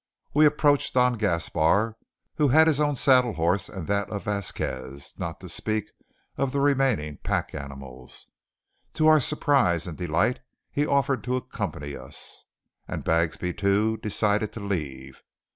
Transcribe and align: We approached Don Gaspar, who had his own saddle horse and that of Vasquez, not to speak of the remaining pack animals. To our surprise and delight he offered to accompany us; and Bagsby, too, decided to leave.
We 0.33 0.47
approached 0.47 0.95
Don 0.95 1.13
Gaspar, 1.15 1.95
who 2.37 2.47
had 2.47 2.65
his 2.65 2.79
own 2.79 2.95
saddle 2.95 3.33
horse 3.33 3.69
and 3.69 3.85
that 3.87 4.09
of 4.09 4.23
Vasquez, 4.23 5.13
not 5.19 5.39
to 5.41 5.47
speak 5.47 5.91
of 6.37 6.51
the 6.51 6.59
remaining 6.59 7.17
pack 7.21 7.53
animals. 7.53 8.25
To 8.95 9.05
our 9.05 9.19
surprise 9.19 9.85
and 9.85 9.95
delight 9.95 10.39
he 10.71 10.87
offered 10.87 11.23
to 11.25 11.35
accompany 11.37 11.95
us; 11.95 12.45
and 12.87 13.03
Bagsby, 13.03 13.53
too, 13.53 13.97
decided 13.97 14.51
to 14.53 14.59
leave. 14.59 15.21